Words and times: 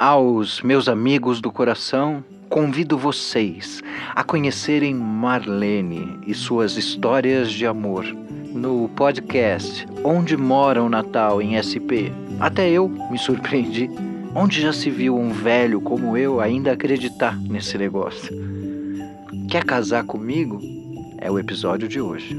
Aos 0.00 0.62
meus 0.62 0.88
amigos 0.88 1.42
do 1.42 1.52
coração, 1.52 2.24
convido 2.48 2.96
vocês 2.96 3.82
a 4.14 4.24
conhecerem 4.24 4.94
Marlene 4.94 6.18
e 6.26 6.32
suas 6.32 6.78
histórias 6.78 7.52
de 7.52 7.66
amor 7.66 8.06
no 8.06 8.88
podcast 8.96 9.86
Onde 10.02 10.38
Mora 10.38 10.82
o 10.82 10.88
Natal 10.88 11.42
em 11.42 11.60
SP. 11.60 12.08
Até 12.40 12.70
eu 12.70 12.88
me 12.88 13.18
surpreendi. 13.18 13.90
Onde 14.34 14.62
já 14.62 14.72
se 14.72 14.88
viu 14.88 15.18
um 15.18 15.34
velho 15.34 15.82
como 15.82 16.16
eu 16.16 16.40
ainda 16.40 16.72
acreditar 16.72 17.38
nesse 17.38 17.76
negócio? 17.76 18.34
Quer 19.50 19.64
casar 19.64 20.04
comigo? 20.04 20.62
É 21.18 21.30
o 21.30 21.38
episódio 21.38 21.86
de 21.86 22.00
hoje. 22.00 22.34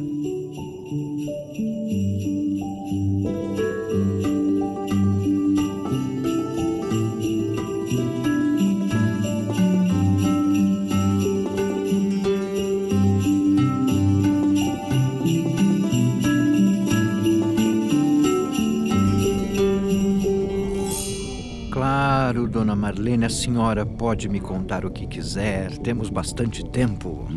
Claro, 21.82 22.48
dona 22.48 22.76
Marlene, 22.76 23.26
a 23.26 23.30
senhora 23.30 23.84
pode 23.84 24.30
me 24.30 24.40
contar 24.40 24.86
o 24.86 24.92
que 24.92 25.08
quiser. 25.08 25.80
Temos 25.80 26.12
bastante 26.12 26.64
tempo. 26.64 27.28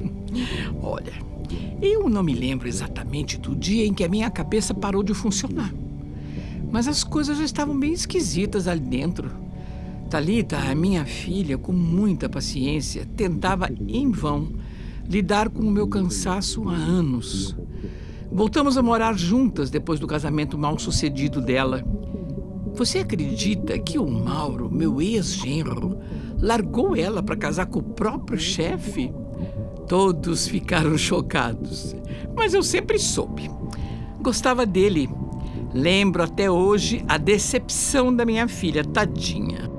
Olha, 0.82 1.14
eu 1.80 2.06
não 2.06 2.22
me 2.22 2.34
lembro 2.34 2.68
exatamente 2.68 3.38
do 3.38 3.56
dia 3.56 3.86
em 3.86 3.94
que 3.94 4.04
a 4.04 4.08
minha 4.08 4.28
cabeça 4.28 4.74
parou 4.74 5.02
de 5.02 5.14
funcionar. 5.14 5.72
Mas 6.70 6.86
as 6.86 7.02
coisas 7.02 7.38
já 7.38 7.44
estavam 7.44 7.80
bem 7.80 7.94
esquisitas 7.94 8.68
ali 8.68 8.80
dentro. 8.80 9.30
Talita, 10.10 10.58
a 10.58 10.74
minha 10.74 11.06
filha, 11.06 11.56
com 11.56 11.72
muita 11.72 12.28
paciência, 12.28 13.08
tentava 13.16 13.66
em 13.88 14.10
vão 14.10 14.52
lidar 15.08 15.48
com 15.48 15.62
o 15.62 15.70
meu 15.70 15.88
cansaço 15.88 16.68
há 16.68 16.74
anos. 16.74 17.56
Voltamos 18.30 18.76
a 18.76 18.82
morar 18.82 19.16
juntas 19.16 19.70
depois 19.70 19.98
do 19.98 20.06
casamento 20.06 20.58
mal 20.58 20.78
sucedido 20.78 21.40
dela. 21.40 21.82
Você 22.76 22.98
acredita 22.98 23.78
que 23.78 23.98
o 23.98 24.06
Mauro, 24.06 24.70
meu 24.70 25.00
ex-genro, 25.00 25.98
largou 26.38 26.94
ela 26.94 27.22
para 27.22 27.34
casar 27.34 27.64
com 27.64 27.78
o 27.78 27.82
próprio 27.82 28.38
chefe? 28.38 29.10
Todos 29.88 30.46
ficaram 30.46 30.98
chocados, 30.98 31.96
mas 32.34 32.52
eu 32.52 32.62
sempre 32.62 32.98
soube. 32.98 33.50
Gostava 34.20 34.66
dele. 34.66 35.08
Lembro 35.72 36.22
até 36.22 36.50
hoje 36.50 37.02
a 37.08 37.16
decepção 37.16 38.14
da 38.14 38.26
minha 38.26 38.46
filha, 38.46 38.84
tadinha. 38.84 39.70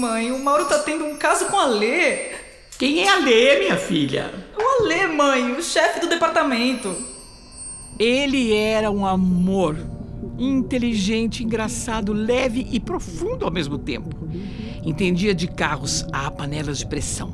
Mãe, 0.00 0.32
o 0.32 0.42
Mauro 0.42 0.64
tá 0.64 0.80
tendo 0.80 1.04
um 1.04 1.16
caso 1.16 1.46
com 1.46 1.56
a 1.56 1.66
Lê. 1.66 2.32
Quem 2.76 3.04
é 3.04 3.08
a 3.08 3.18
Lê, 3.20 3.60
minha 3.60 3.76
filha? 3.76 4.34
O 4.58 4.82
Alê, 4.82 5.06
mãe, 5.06 5.52
o 5.52 5.62
chefe 5.62 6.00
do 6.00 6.08
departamento. 6.08 6.96
Ele 7.96 8.52
era 8.52 8.90
um 8.90 9.06
amor. 9.06 10.01
Inteligente, 10.38 11.44
engraçado, 11.44 12.12
leve 12.12 12.66
e 12.70 12.80
profundo 12.80 13.44
ao 13.44 13.50
mesmo 13.50 13.78
tempo. 13.78 14.16
Entendia 14.84 15.34
de 15.34 15.46
carros 15.46 16.04
a 16.12 16.30
panelas 16.30 16.78
de 16.78 16.86
pressão. 16.86 17.32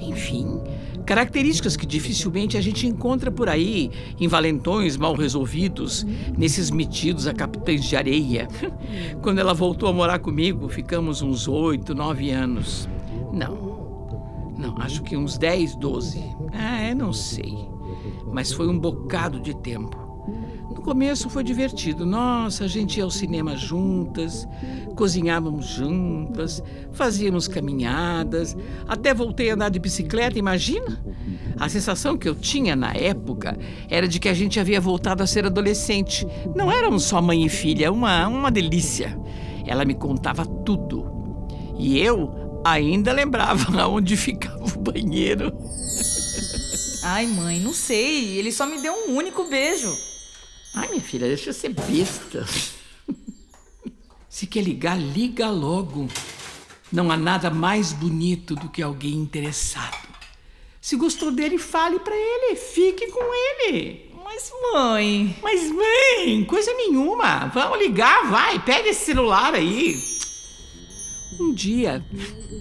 Enfim, 0.00 0.60
características 1.04 1.76
que 1.76 1.86
dificilmente 1.86 2.56
a 2.56 2.60
gente 2.60 2.86
encontra 2.86 3.30
por 3.30 3.48
aí 3.48 3.90
em 4.18 4.28
valentões 4.28 4.96
mal 4.96 5.14
resolvidos, 5.14 6.06
nesses 6.36 6.70
metidos 6.70 7.26
a 7.26 7.34
capitães 7.34 7.84
de 7.84 7.96
areia. 7.96 8.48
Quando 9.22 9.38
ela 9.38 9.54
voltou 9.54 9.88
a 9.88 9.92
morar 9.92 10.18
comigo, 10.18 10.68
ficamos 10.68 11.22
uns 11.22 11.48
oito, 11.48 11.94
nove 11.94 12.30
anos. 12.30 12.88
Não, 13.32 13.76
não, 14.56 14.78
acho 14.78 15.02
que 15.02 15.16
uns 15.16 15.36
dez, 15.36 15.74
doze. 15.76 16.22
Ah, 16.52 16.88
eu 16.88 16.96
não 16.96 17.12
sei. 17.12 17.68
Mas 18.32 18.52
foi 18.52 18.68
um 18.68 18.78
bocado 18.78 19.38
de 19.38 19.54
tempo. 19.54 20.05
Começo 20.86 21.28
foi 21.28 21.42
divertido. 21.42 22.06
Nossa, 22.06 22.62
a 22.62 22.68
gente 22.68 22.98
ia 22.98 23.02
ao 23.02 23.10
cinema 23.10 23.56
juntas, 23.56 24.46
cozinhávamos 24.94 25.66
juntas, 25.66 26.62
fazíamos 26.92 27.48
caminhadas, 27.48 28.56
até 28.86 29.12
voltei 29.12 29.50
a 29.50 29.54
andar 29.54 29.68
de 29.68 29.80
bicicleta, 29.80 30.38
imagina? 30.38 31.02
A 31.58 31.68
sensação 31.68 32.16
que 32.16 32.28
eu 32.28 32.36
tinha 32.36 32.76
na 32.76 32.92
época 32.92 33.58
era 33.90 34.06
de 34.06 34.20
que 34.20 34.28
a 34.28 34.32
gente 34.32 34.60
havia 34.60 34.80
voltado 34.80 35.24
a 35.24 35.26
ser 35.26 35.44
adolescente. 35.44 36.24
Não 36.54 36.70
éramos 36.70 37.02
só 37.02 37.20
mãe 37.20 37.44
e 37.44 37.48
filha, 37.48 37.90
uma, 37.90 38.28
uma 38.28 38.50
delícia. 38.50 39.18
Ela 39.66 39.84
me 39.84 39.94
contava 39.94 40.46
tudo. 40.46 41.04
E 41.76 41.98
eu 41.98 42.62
ainda 42.64 43.12
lembrava 43.12 43.88
onde 43.90 44.16
ficava 44.16 44.64
o 44.64 44.78
banheiro. 44.78 45.52
Ai, 47.02 47.26
mãe, 47.26 47.58
não 47.58 47.72
sei. 47.72 48.38
Ele 48.38 48.52
só 48.52 48.64
me 48.64 48.80
deu 48.80 48.94
um 49.08 49.16
único 49.16 49.48
beijo. 49.48 49.92
Ai, 50.76 50.88
minha 50.90 51.00
filha, 51.00 51.26
deixa 51.26 51.48
eu 51.48 51.54
ser 51.54 51.70
besta. 51.70 52.46
Se 54.28 54.46
quer 54.46 54.60
ligar, 54.60 55.00
liga 55.00 55.48
logo. 55.48 56.06
Não 56.92 57.10
há 57.10 57.16
nada 57.16 57.48
mais 57.48 57.94
bonito 57.94 58.54
do 58.54 58.68
que 58.68 58.82
alguém 58.82 59.14
interessado. 59.14 60.06
Se 60.78 60.94
gostou 60.94 61.32
dele, 61.32 61.56
fale 61.56 61.98
para 61.98 62.14
ele, 62.14 62.56
fique 62.56 63.10
com 63.10 63.24
ele. 63.24 64.10
Mas, 64.22 64.52
mãe. 64.70 65.34
Mas, 65.42 65.72
mãe, 65.72 66.44
coisa 66.44 66.70
nenhuma. 66.74 67.46
Vamos 67.46 67.78
ligar, 67.78 68.28
vai, 68.28 68.62
pega 68.62 68.90
esse 68.90 69.06
celular 69.06 69.54
aí. 69.54 69.96
Um 71.40 71.54
dia, 71.54 72.04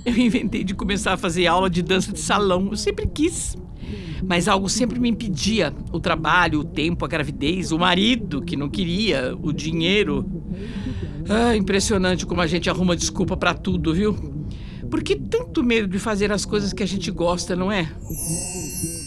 eu 0.06 0.18
inventei 0.18 0.64
de 0.64 0.74
começar 0.74 1.14
a 1.14 1.18
fazer 1.18 1.48
aula 1.48 1.70
de 1.70 1.82
dança 1.82 2.14
de 2.14 2.20
salão. 2.22 2.70
Eu 2.72 2.78
sempre 2.78 3.06
quis. 3.08 3.58
Mas 4.24 4.48
algo 4.48 4.70
sempre 4.70 5.00
me 5.00 5.10
impedia: 5.10 5.74
o 5.92 6.00
trabalho, 6.00 6.60
o 6.60 6.64
tempo, 6.64 7.06
a 7.06 7.08
gravidez, 7.08 7.72
o 7.72 7.80
marido 7.80 8.42
que 8.42 8.56
não 8.56 8.70
queria, 8.70 9.36
o 9.42 9.52
dinheiro. 9.52 10.26
Ah, 11.28 11.56
impressionante 11.56 12.26
como 12.26 12.42
a 12.42 12.48
gente 12.48 12.70
arruma 12.70 12.96
desculpa 12.96 13.36
para 13.36 13.54
tudo, 13.54 13.94
viu? 13.94 14.14
Por 14.90 15.04
que 15.04 15.16
tanto 15.16 15.64
medo 15.64 15.88
de 15.88 15.98
fazer 15.98 16.32
as 16.32 16.46
coisas 16.46 16.72
que 16.72 16.84
a 16.84 16.86
gente 16.86 17.10
gosta, 17.10 17.56
não 17.56 17.72
é? 17.72 17.92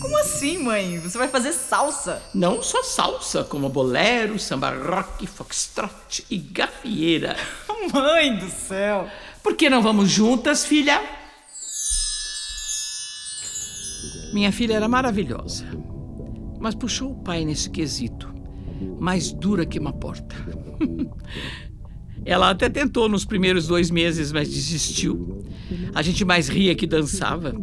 Como 0.01 0.19
assim, 0.19 0.59
mãe? 0.59 0.99
Você 0.99 1.17
vai 1.17 1.29
fazer 1.29 1.53
salsa? 1.53 2.21
Não 2.35 2.63
só 2.63 2.83
salsa, 2.83 3.45
como 3.45 3.69
bolero, 3.69 4.39
samba 4.39 4.71
rock, 4.71 5.27
foxtrot 5.27 6.25
e 6.31 6.39
gafieira. 6.39 7.37
Mãe 7.93 8.37
do 8.37 8.49
céu! 8.49 9.09
Por 9.43 9.55
que 9.55 9.71
não 9.71 9.81
vamos 9.81 10.11
juntas, 10.11 10.67
filha? 10.67 11.01
Minha 14.33 14.53
filha 14.53 14.75
era 14.75 14.89
maravilhosa, 14.89 15.65
mas 16.61 16.75
puxou 16.75 17.13
o 17.13 17.23
pai 17.23 17.45
nesse 17.45 17.71
quesito, 17.71 18.33
mais 18.99 19.33
dura 19.33 19.65
que 19.65 19.79
uma 19.79 19.93
porta. 19.93 20.35
Ela 22.25 22.51
até 22.51 22.69
tentou 22.69 23.09
nos 23.09 23.25
primeiros 23.25 23.67
dois 23.67 23.91
meses, 23.91 24.33
mas 24.33 24.49
desistiu. 24.49 25.43
A 25.95 26.03
gente 26.03 26.25
mais 26.25 26.49
ria 26.49 26.75
que 26.75 26.87
dançava. 26.87 27.55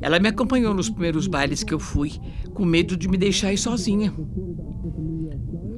Ela 0.00 0.18
me 0.18 0.28
acompanhou 0.28 0.74
nos 0.74 0.90
primeiros 0.90 1.26
bailes 1.26 1.62
que 1.62 1.72
eu 1.72 1.78
fui, 1.78 2.12
com 2.52 2.64
medo 2.64 2.96
de 2.96 3.06
me 3.06 3.16
deixar 3.16 3.52
ir 3.52 3.58
sozinha. 3.58 4.12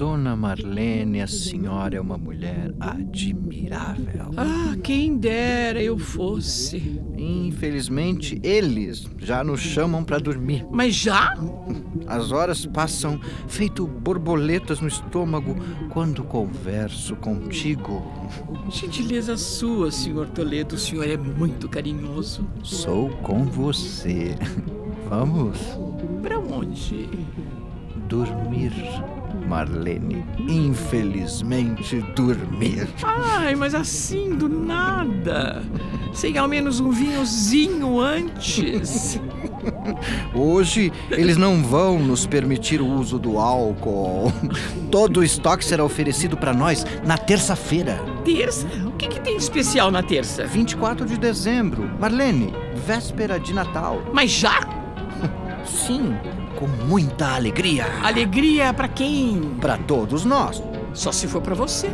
Dona 0.01 0.35
Marlene, 0.35 1.21
a 1.21 1.27
senhora 1.27 1.95
é 1.95 2.01
uma 2.01 2.17
mulher 2.17 2.73
admirável. 2.81 4.31
Ah, 4.35 4.75
quem 4.83 5.19
dera 5.19 5.83
eu 5.83 5.99
fosse. 5.99 6.99
Infelizmente, 7.19 8.41
eles 8.43 9.07
já 9.19 9.45
nos 9.45 9.61
chamam 9.61 10.03
para 10.03 10.19
dormir. 10.19 10.67
Mas 10.71 10.95
já? 10.95 11.35
As 12.07 12.33
horas 12.33 12.65
passam 12.65 13.21
feito 13.47 13.87
borboletas 13.87 14.81
no 14.81 14.89
estômago 14.89 15.55
quando 15.91 16.25
converso 16.25 17.15
contigo. 17.17 18.03
Gentileza 18.71 19.37
sua, 19.37 19.91
senhor 19.91 20.31
Toledo. 20.31 20.77
O 20.77 20.79
senhor 20.79 21.07
é 21.07 21.19
muito 21.19 21.69
carinhoso. 21.69 22.49
Sou 22.63 23.11
com 23.19 23.45
você. 23.45 24.35
Vamos 25.11 25.59
Para 26.23 26.39
onde? 26.39 27.07
dormir, 28.09 28.73
Marlene. 29.51 30.25
Infelizmente, 30.39 32.01
dormir. 32.15 32.89
Ai, 33.03 33.57
mas 33.57 33.75
assim, 33.75 34.37
do 34.37 34.49
nada. 34.49 35.65
Sem 36.15 36.39
ao 36.39 36.47
menos 36.47 36.79
um 36.79 36.93
vinhozinho 36.93 37.99
antes. 37.99 39.21
Hoje 40.33 40.93
eles 41.11 41.37
não 41.37 41.65
vão 41.65 41.99
nos 41.99 42.27
permitir 42.27 42.81
o 42.81 42.87
uso 42.87 43.19
do 43.19 43.41
álcool. 43.41 44.33
Todo 44.89 45.19
o 45.19 45.25
estoque 45.25 45.65
será 45.65 45.85
oferecido 45.85 46.37
para 46.37 46.55
nós 46.55 46.87
na 47.05 47.19
terça-feira, 47.19 48.01
Terça? 48.25 48.69
O 48.87 48.93
que, 48.93 49.09
que 49.09 49.21
tem 49.21 49.37
de 49.37 49.43
especial 49.43 49.91
na 49.91 50.03
terça? 50.03 50.47
24 50.47 51.07
de 51.07 51.19
dezembro. 51.19 51.91
Marlene, 51.99 52.53
véspera 52.87 53.41
de 53.41 53.53
Natal. 53.53 54.03
Mas 54.13 54.31
já? 54.31 54.80
Sim, 55.71 56.17
com 56.59 56.67
muita 56.87 57.35
alegria. 57.35 57.87
Alegria 58.03 58.75
pra 58.75 58.89
quem? 58.89 59.57
Para 59.61 59.79
todos 59.79 60.25
nós. 60.25 60.63
Só 60.93 61.13
se 61.13 61.29
for 61.29 61.41
pra 61.41 61.55
você. 61.55 61.89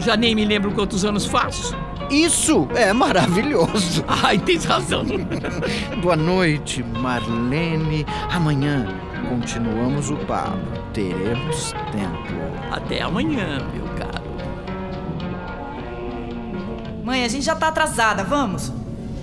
Já 0.00 0.16
nem 0.16 0.34
me 0.34 0.44
lembro 0.44 0.72
quantos 0.72 1.04
anos 1.04 1.26
faço. 1.26 1.76
Isso 2.10 2.68
é 2.74 2.92
maravilhoso. 2.92 4.04
Ai, 4.08 4.38
tens 4.38 4.64
razão. 4.64 5.04
Boa 6.02 6.16
noite, 6.16 6.82
Marlene. 6.82 8.06
Amanhã 8.30 8.86
continuamos 9.28 10.10
o 10.10 10.16
papo. 10.16 10.58
Teremos 10.92 11.72
tempo. 11.92 12.34
Até 12.70 13.02
amanhã, 13.02 13.58
meu 13.72 13.84
caro. 13.94 14.24
Mãe, 17.04 17.24
a 17.24 17.28
gente 17.28 17.44
já 17.44 17.54
tá 17.54 17.68
atrasada, 17.68 18.24
vamos? 18.24 18.72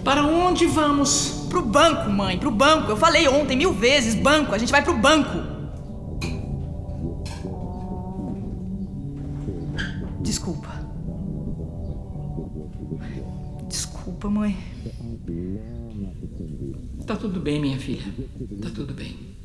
Para 0.04 0.24
onde 0.24 0.66
vamos? 0.68 1.41
Pro 1.51 1.62
banco, 1.62 2.09
mãe, 2.09 2.39
pro 2.39 2.50
banco. 2.50 2.89
Eu 2.89 2.95
falei 2.95 3.27
ontem 3.27 3.57
mil 3.57 3.74
vezes, 3.74 4.15
banco. 4.15 4.56
A 4.56 4.57
gente 4.57 4.71
vai 4.71 4.81
pro 4.81 4.98
banco. 4.98 5.38
Desculpa. 10.21 10.69
Desculpa, 13.68 14.30
mãe. 14.30 14.57
Tá 17.06 17.18
tudo 17.18 17.42
bem, 17.42 17.59
minha 17.59 17.77
filha. 17.77 18.06
Tá 18.62 18.69
tudo 18.74 18.94
bem. 18.94 19.36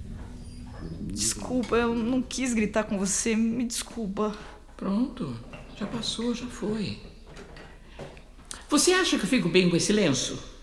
Desculpa, 1.12 1.74
eu 1.74 1.92
não 1.92 2.22
quis 2.22 2.54
gritar 2.54 2.84
com 2.84 2.96
você. 2.96 3.34
Me 3.34 3.64
desculpa. 3.64 4.32
Pronto. 4.76 5.34
Já 5.76 5.86
passou, 5.88 6.32
já 6.32 6.46
foi. 6.46 7.00
Você 8.68 8.92
acha 8.92 9.18
que 9.18 9.24
eu 9.24 9.28
fico 9.28 9.48
bem 9.48 9.68
com 9.68 9.74
esse 9.74 9.92
lenço? 9.92 10.55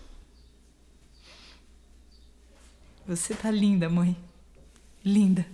Você 3.08 3.34
tá 3.34 3.52
linda, 3.52 3.90
mãe. 3.90 4.16
Linda. 5.04 5.46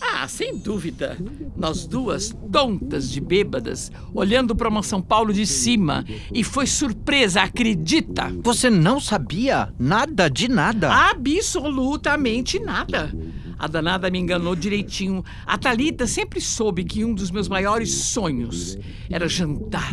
Ah, 0.00 0.26
sem 0.26 0.58
dúvida. 0.58 1.16
Nós 1.56 1.86
duas, 1.86 2.34
tontas 2.50 3.10
de 3.10 3.20
bêbadas, 3.20 3.90
olhando 4.12 4.54
para 4.54 4.68
uma 4.68 4.82
São 4.82 5.00
Paulo 5.00 5.32
de 5.32 5.46
cima. 5.46 6.04
E 6.32 6.42
foi 6.42 6.66
surpresa, 6.66 7.42
acredita? 7.42 8.32
Você 8.42 8.68
não 8.68 8.98
sabia 8.98 9.72
nada 9.78 10.28
de 10.28 10.48
nada? 10.48 10.92
Absolutamente 10.92 12.58
nada. 12.58 13.12
A 13.56 13.68
danada 13.68 14.10
me 14.10 14.18
enganou 14.18 14.56
direitinho. 14.56 15.24
A 15.46 15.56
Talita 15.56 16.06
sempre 16.06 16.40
soube 16.40 16.84
que 16.84 17.04
um 17.04 17.14
dos 17.14 17.30
meus 17.30 17.48
maiores 17.48 17.92
sonhos 17.92 18.76
era 19.08 19.28
jantar 19.28 19.92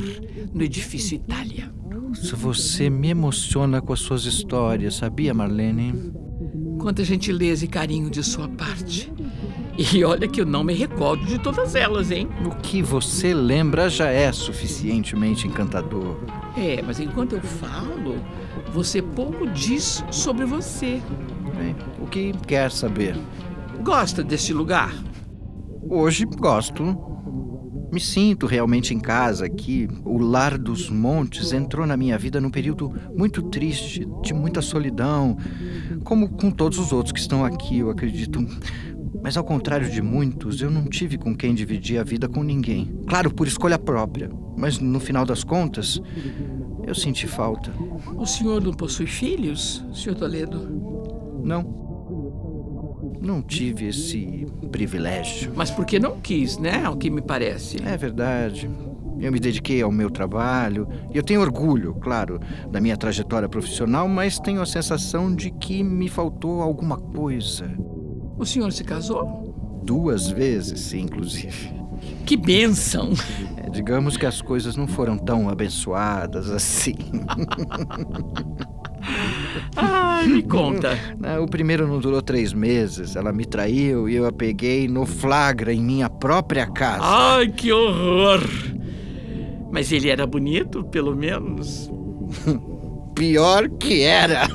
no 0.54 0.64
edifício 0.64 1.16
Itália. 1.16 1.72
Você 2.14 2.90
me 2.90 3.10
emociona 3.10 3.82
com 3.82 3.94
as 3.94 4.00
suas 4.00 4.26
histórias, 4.26 4.96
sabia, 4.96 5.34
Marlene? 5.34 6.12
Quanta 6.80 7.04
gentileza 7.04 7.64
e 7.66 7.68
carinho 7.68 8.10
de 8.10 8.24
sua 8.24 8.48
parte. 8.50 9.12
E 9.78 10.04
olha 10.04 10.28
que 10.28 10.42
eu 10.42 10.46
não 10.46 10.64
me 10.64 10.74
recordo 10.74 11.26
de 11.26 11.40
todas 11.40 11.76
elas, 11.76 12.12
hein? 12.12 12.28
O 12.46 12.50
que 12.50 12.82
você 12.82 13.34
lembra 13.34 13.90
já 13.90 14.10
é 14.10 14.32
suficientemente 14.32 15.48
encantador. 15.48 16.18
É, 16.58 16.82
mas 16.82 17.00
enquanto 17.00 17.34
eu 17.34 17.42
falo, 17.42 18.16
você 18.74 19.02
pouco 19.02 19.48
diz 19.48 20.04
sobre 20.12 20.46
você. 20.46 21.02
Bem, 21.58 21.76
o 22.00 22.06
que 22.08 22.34
quer 22.46 22.72
saber? 22.72 23.16
Gosta 23.82 24.24
deste 24.24 24.54
lugar? 24.54 24.94
Hoje 25.90 26.26
gosto. 26.26 27.11
Me 27.92 28.00
sinto 28.00 28.46
realmente 28.46 28.94
em 28.94 29.00
casa 29.00 29.46
aqui. 29.46 29.88
O 30.06 30.18
Lar 30.18 30.58
dos 30.58 30.90
Montes 30.90 31.52
entrou 31.52 31.86
na 31.86 31.98
minha 31.98 32.18
vida 32.18 32.40
num 32.40 32.50
período 32.50 32.94
muito 33.16 33.42
triste, 33.42 34.08
de 34.24 34.34
muita 34.34 34.62
solidão, 34.62 35.38
como 36.04 36.30
com 36.30 36.50
todos 36.50 36.80
os 36.80 36.94
outros 36.94 37.12
que 37.12 37.20
estão 37.20 37.44
aqui, 37.44 37.80
eu 37.80 37.90
acredito. 37.90 38.40
Mas 39.22 39.36
ao 39.36 39.44
contrário 39.44 39.90
de 39.90 40.02
muitos, 40.02 40.62
eu 40.62 40.72
não 40.72 40.86
tive 40.86 41.18
com 41.18 41.36
quem 41.36 41.54
dividir 41.54 42.00
a 42.00 42.04
vida 42.04 42.30
com 42.30 42.44
ninguém. 42.44 42.92
Claro, 43.08 43.30
por 43.30 43.46
escolha 43.46 43.78
própria, 43.78 44.32
mas 44.58 44.80
no 44.80 45.00
final 45.00 45.26
das 45.26 45.44
contas, 45.44 46.02
eu 46.88 46.96
senti 46.96 47.28
falta. 47.28 47.72
O 48.16 48.26
senhor 48.26 48.62
não 48.62 48.74
possui 48.74 49.06
filhos, 49.06 49.86
senhor 49.94 50.16
Toledo? 50.16 51.42
Não. 51.44 51.81
Não 53.20 53.42
tive 53.42 53.88
esse 53.88 54.46
privilégio. 54.72 55.52
Mas 55.56 55.72
porque 55.72 56.00
não 56.00 56.20
quis, 56.20 56.58
né? 56.58 56.84
Ao 56.86 56.96
que 56.96 57.10
me 57.10 57.22
parece. 57.22 57.78
É 57.84 57.98
verdade. 57.98 58.70
Eu 59.20 59.32
me 59.32 59.40
dediquei 59.40 59.82
ao 59.82 59.92
meu 59.92 60.10
trabalho 60.10 60.88
e 61.14 61.18
eu 61.18 61.22
tenho 61.22 61.42
orgulho, 61.42 61.94
claro, 61.96 62.40
da 62.72 62.82
minha 62.82 62.98
trajetória 62.98 63.48
profissional, 63.48 64.08
mas 64.08 64.40
tenho 64.40 64.62
a 64.62 64.66
sensação 64.66 65.34
de 65.34 65.52
que 65.52 65.84
me 65.84 66.10
faltou 66.10 66.62
alguma 66.62 66.98
coisa. 66.98 67.70
O 68.38 68.46
senhor 68.46 68.72
se 68.72 68.84
casou? 68.84 69.82
Duas 69.84 70.30
vezes, 70.30 70.92
inclusive. 70.94 71.72
Que 72.26 72.36
bênção! 72.36 73.12
É, 73.58 73.70
digamos 73.70 74.18
que 74.18 74.26
as 74.26 74.42
coisas 74.42 74.76
não 74.76 74.88
foram 74.88 75.18
tão 75.18 75.48
abençoadas 75.50 76.50
assim. 76.50 76.96
Ai, 80.22 80.28
me 80.28 80.44
conta. 80.44 80.98
O 81.42 81.48
primeiro 81.48 81.88
não 81.88 82.00
durou 82.00 82.22
três 82.22 82.54
meses. 82.54 83.16
Ela 83.16 83.32
me 83.32 83.46
traiu 83.46 84.08
e 84.08 84.16
eu 84.16 84.26
a 84.26 84.32
peguei 84.32 84.88
no 84.88 85.06
flagra 85.06 85.74
em 85.74 85.82
minha 85.82 86.10
própria 86.10 86.68
casa. 86.68 87.04
Ai, 87.04 87.48
que 87.50 87.72
horror! 87.72 88.42
Mas 89.72 89.92
ele 89.92 90.10
era 90.10 90.28
bonito, 90.28 90.84
pelo 90.86 91.16
menos. 91.16 91.90
Pior 93.16 93.70
que 93.70 94.02
era. 94.02 94.48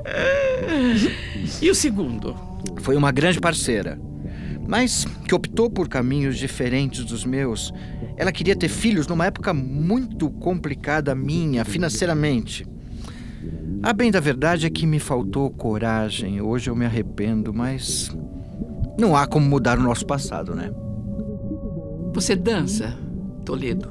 e 1.60 1.70
o 1.70 1.74
segundo? 1.74 2.36
Foi 2.80 2.96
uma 2.96 3.10
grande 3.10 3.40
parceira, 3.40 3.98
mas 4.66 5.06
que 5.26 5.34
optou 5.34 5.70
por 5.70 5.88
caminhos 5.88 6.38
diferentes 6.38 7.04
dos 7.04 7.24
meus. 7.24 7.72
Ela 8.16 8.32
queria 8.32 8.54
ter 8.54 8.68
filhos 8.68 9.06
numa 9.06 9.26
época 9.26 9.54
muito 9.54 10.30
complicada 10.30 11.14
minha, 11.14 11.64
financeiramente. 11.64 12.66
A 13.84 13.92
bem 13.92 14.10
da 14.10 14.18
verdade 14.18 14.64
é 14.64 14.70
que 14.70 14.86
me 14.86 14.98
faltou 14.98 15.50
coragem. 15.50 16.40
Hoje 16.40 16.70
eu 16.70 16.74
me 16.74 16.86
arrependo, 16.86 17.52
mas 17.52 18.10
não 18.98 19.14
há 19.14 19.26
como 19.26 19.46
mudar 19.46 19.78
o 19.78 19.82
nosso 19.82 20.06
passado, 20.06 20.54
né? 20.54 20.70
Você 22.14 22.34
dança, 22.34 22.98
Toledo? 23.44 23.90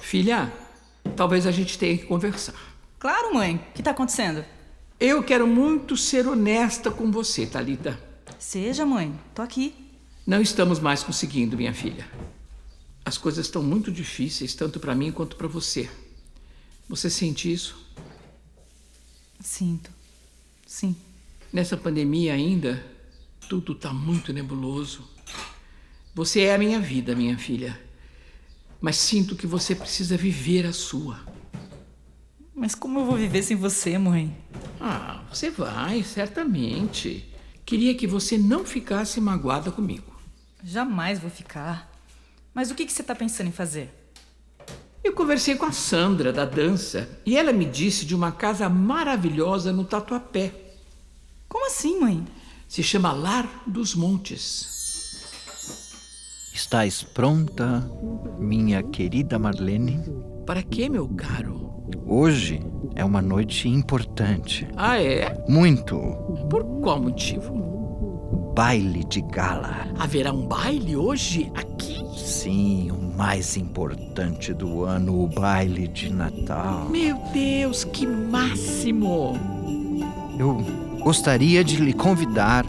Filha, 0.00 0.50
talvez 1.14 1.46
a 1.46 1.50
gente 1.50 1.78
tenha 1.78 1.98
que 1.98 2.06
conversar. 2.06 2.54
Claro, 2.98 3.34
mãe. 3.34 3.56
O 3.56 3.74
que 3.74 3.82
está 3.82 3.90
acontecendo? 3.90 4.42
Eu 4.98 5.22
quero 5.22 5.46
muito 5.46 5.94
ser 5.94 6.26
honesta 6.26 6.90
com 6.90 7.10
você, 7.10 7.44
Talita. 7.44 8.00
Seja, 8.38 8.86
mãe. 8.86 9.12
Tô 9.34 9.42
aqui. 9.42 9.74
Não 10.26 10.40
estamos 10.40 10.80
mais 10.80 11.02
conseguindo, 11.02 11.54
minha 11.54 11.74
filha. 11.74 12.06
As 13.04 13.18
coisas 13.18 13.44
estão 13.44 13.62
muito 13.62 13.92
difíceis, 13.92 14.54
tanto 14.54 14.80
para 14.80 14.94
mim 14.94 15.12
quanto 15.12 15.36
para 15.36 15.46
você. 15.46 15.86
Você 16.90 17.08
sente 17.08 17.52
isso? 17.52 17.78
Sinto. 19.38 19.92
Sim. 20.66 20.96
Nessa 21.52 21.76
pandemia 21.76 22.34
ainda, 22.34 22.84
tudo 23.48 23.74
está 23.74 23.92
muito 23.92 24.32
nebuloso. 24.32 25.08
Você 26.12 26.40
é 26.40 26.54
a 26.56 26.58
minha 26.58 26.80
vida, 26.80 27.14
minha 27.14 27.38
filha. 27.38 27.80
Mas 28.80 28.96
sinto 28.96 29.36
que 29.36 29.46
você 29.46 29.72
precisa 29.72 30.16
viver 30.16 30.66
a 30.66 30.72
sua. 30.72 31.24
Mas 32.52 32.74
como 32.74 32.98
eu 32.98 33.06
vou 33.06 33.16
viver 33.16 33.44
sem 33.44 33.56
você, 33.56 33.96
mãe? 33.96 34.36
Ah, 34.80 35.22
você 35.32 35.48
vai, 35.48 36.02
certamente. 36.02 37.24
Queria 37.64 37.94
que 37.94 38.08
você 38.08 38.36
não 38.36 38.64
ficasse 38.64 39.20
magoada 39.20 39.70
comigo. 39.70 40.12
Jamais 40.64 41.20
vou 41.20 41.30
ficar. 41.30 41.88
Mas 42.52 42.72
o 42.72 42.74
que, 42.74 42.84
que 42.84 42.92
você 42.92 43.02
está 43.02 43.14
pensando 43.14 43.46
em 43.46 43.52
fazer? 43.52 43.99
Eu 45.02 45.14
conversei 45.14 45.56
com 45.56 45.64
a 45.64 45.72
Sandra 45.72 46.32
da 46.32 46.44
dança 46.44 47.08
e 47.24 47.36
ela 47.36 47.52
me 47.52 47.64
disse 47.64 48.04
de 48.04 48.14
uma 48.14 48.30
casa 48.30 48.68
maravilhosa 48.68 49.72
no 49.72 49.84
Tatuapé. 49.84 50.52
Como 51.48 51.66
assim, 51.66 51.98
mãe? 51.98 52.24
Se 52.68 52.82
chama 52.82 53.10
Lar 53.12 53.62
dos 53.66 53.94
Montes. 53.94 54.78
Estás 56.52 57.02
pronta, 57.02 57.90
minha 58.38 58.82
querida 58.82 59.38
Marlene? 59.38 60.00
Para 60.46 60.62
quê, 60.62 60.88
meu 60.88 61.08
caro? 61.08 61.70
Hoje 62.06 62.60
é 62.94 63.04
uma 63.04 63.22
noite 63.22 63.68
importante. 63.68 64.68
Ah, 64.76 65.00
é? 65.00 65.44
Muito. 65.48 65.96
Por 66.50 66.62
qual 66.82 67.00
motivo? 67.00 67.70
baile 68.54 69.04
de 69.04 69.22
gala. 69.22 69.88
Haverá 69.98 70.32
um 70.32 70.46
baile 70.46 70.94
hoje 70.96 71.50
aqui? 71.54 72.04
Sim, 72.14 72.90
o 72.90 73.09
mais 73.20 73.54
importante 73.58 74.54
do 74.54 74.82
ano, 74.82 75.24
o 75.24 75.28
baile 75.28 75.86
de 75.86 76.10
Natal. 76.10 76.88
Meu 76.88 77.18
Deus, 77.34 77.84
que 77.84 78.06
máximo! 78.06 79.38
Eu 80.38 80.54
gostaria 81.02 81.62
de 81.62 81.76
lhe 81.76 81.92
convidar 81.92 82.64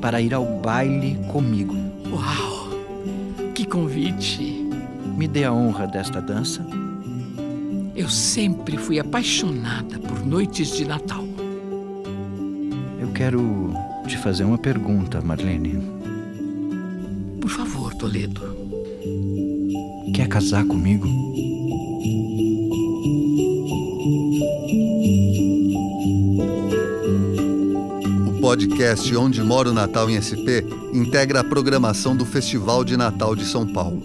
para 0.00 0.20
ir 0.20 0.32
ao 0.32 0.46
baile 0.60 1.18
comigo. 1.32 1.74
Uau! 2.08 2.68
Que 3.52 3.64
convite! 3.64 4.64
Me 5.16 5.26
dê 5.26 5.42
a 5.42 5.52
honra 5.52 5.88
desta 5.88 6.22
dança. 6.22 6.64
Eu 7.96 8.08
sempre 8.08 8.76
fui 8.76 9.00
apaixonada 9.00 9.98
por 9.98 10.24
noites 10.24 10.68
de 10.76 10.84
Natal. 10.84 11.24
Eu 13.00 13.08
quero 13.08 13.74
te 14.06 14.16
fazer 14.16 14.44
uma 14.44 14.56
pergunta, 14.56 15.20
Marlene. 15.20 15.82
Por 17.40 17.50
favor, 17.50 17.92
Toledo. 17.94 18.59
Casar 20.30 20.64
comigo? 20.64 21.08
O 28.28 28.40
podcast 28.40 29.16
Onde 29.16 29.42
Mora 29.42 29.70
o 29.70 29.72
Natal 29.72 30.08
em 30.08 30.22
SP 30.22 30.62
integra 30.94 31.40
a 31.40 31.44
programação 31.44 32.14
do 32.14 32.24
Festival 32.24 32.84
de 32.84 32.96
Natal 32.96 33.34
de 33.34 33.44
São 33.44 33.66
Paulo, 33.66 34.04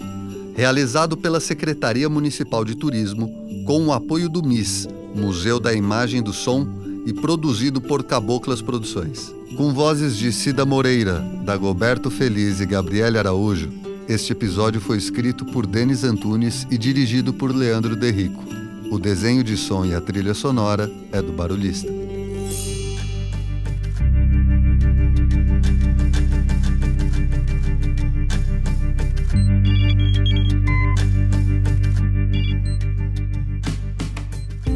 realizado 0.56 1.16
pela 1.16 1.38
Secretaria 1.38 2.08
Municipal 2.08 2.64
de 2.64 2.74
Turismo 2.74 3.30
com 3.64 3.86
o 3.86 3.92
apoio 3.92 4.28
do 4.28 4.42
MIS, 4.42 4.88
Museu 5.14 5.60
da 5.60 5.72
Imagem 5.72 6.20
do 6.24 6.32
Som, 6.32 6.66
e 7.06 7.12
produzido 7.12 7.80
por 7.80 8.02
Caboclas 8.02 8.60
Produções. 8.60 9.32
Com 9.56 9.72
vozes 9.72 10.16
de 10.16 10.32
Cida 10.32 10.66
Moreira, 10.66 11.24
Dagoberto 11.44 12.10
Feliz 12.10 12.60
e 12.60 12.66
Gabriele 12.66 13.16
Araújo, 13.16 13.85
este 14.08 14.32
episódio 14.32 14.80
foi 14.80 14.98
escrito 14.98 15.44
por 15.44 15.66
Denis 15.66 16.04
Antunes 16.04 16.66
e 16.70 16.78
dirigido 16.78 17.34
por 17.34 17.54
Leandro 17.54 17.96
Derrico. 17.96 18.44
O 18.90 18.98
desenho 18.98 19.42
de 19.42 19.56
som 19.56 19.84
e 19.84 19.94
a 19.94 20.00
trilha 20.00 20.32
sonora 20.32 20.90
é 21.12 21.20
do 21.20 21.32
Barulhista. 21.32 21.92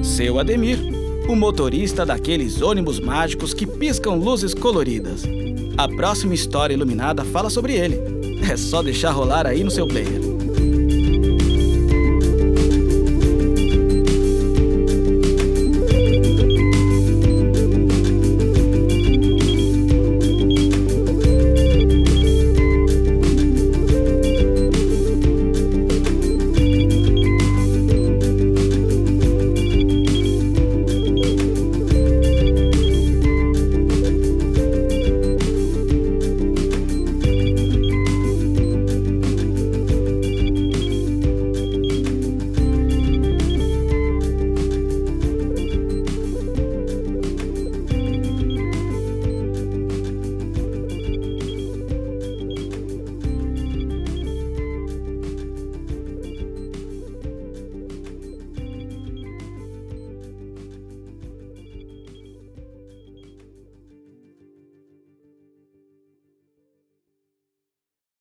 Seu 0.02 0.38
Ademir, 0.38 0.78
o 1.30 1.36
motorista 1.36 2.04
daqueles 2.04 2.60
ônibus 2.60 2.98
mágicos 2.98 3.54
que 3.54 3.64
piscam 3.64 4.16
luzes 4.16 4.52
coloridas. 4.52 5.22
A 5.78 5.86
próxima 5.86 6.34
história 6.34 6.74
iluminada 6.74 7.24
fala 7.24 7.48
sobre 7.48 7.74
ele. 7.74 7.98
É 8.50 8.56
só 8.56 8.82
deixar 8.82 9.12
rolar 9.12 9.46
aí 9.46 9.62
no 9.62 9.70
seu 9.70 9.86
player. 9.86 10.29